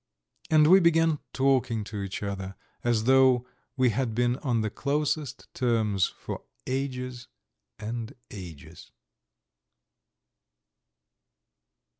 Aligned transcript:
And 0.49 0.65
we 0.65 0.79
began 0.79 1.19
talking 1.31 1.83
to 1.83 2.01
each 2.01 2.23
other 2.23 2.55
as 2.83 3.03
though 3.03 3.45
we 3.77 3.91
had 3.91 4.15
been 4.15 4.37
on 4.37 4.61
the 4.61 4.71
closest 4.71 5.47
terms 5.53 6.07
for 6.07 6.41
ages 6.65 7.27
and 7.77 8.15
ages. 8.31 8.91